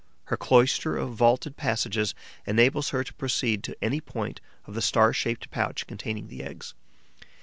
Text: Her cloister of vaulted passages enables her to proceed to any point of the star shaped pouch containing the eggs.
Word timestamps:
Her 0.23 0.35
cloister 0.37 0.97
of 0.97 1.11
vaulted 1.13 1.57
passages 1.57 2.15
enables 2.47 2.89
her 2.89 3.03
to 3.03 3.13
proceed 3.13 3.61
to 3.65 3.77
any 3.83 4.01
point 4.01 4.41
of 4.65 4.73
the 4.73 4.81
star 4.81 5.13
shaped 5.13 5.51
pouch 5.51 5.85
containing 5.85 6.27
the 6.27 6.41
eggs. 6.41 6.73